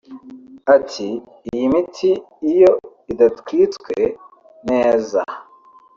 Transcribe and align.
Ati 0.75 1.07
“iyi 1.51 1.65
miti 1.73 2.11
iyo 2.51 2.71
idatwitswe 3.11 3.95
neza 4.69 5.21